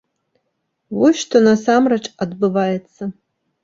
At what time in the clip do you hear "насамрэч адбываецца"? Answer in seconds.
1.51-3.03